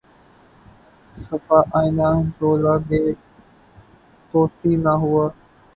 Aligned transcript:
صفحۂ 1.15 1.59
آئنہ 1.77 2.07
جولاں 2.37 2.79
گہ 2.87 3.01
طوطی 4.29 4.71
نہ 4.83 4.93
ہوا 5.01 5.25